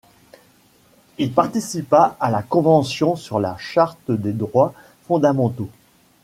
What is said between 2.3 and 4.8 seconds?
la Convention sur la charte des droits